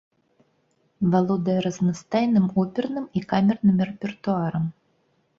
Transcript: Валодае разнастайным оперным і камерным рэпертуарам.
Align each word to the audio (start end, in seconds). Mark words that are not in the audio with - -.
Валодае 1.15 1.57
разнастайным 1.65 2.47
оперным 2.61 3.05
і 3.21 3.23
камерным 3.33 3.77
рэпертуарам. 3.91 4.65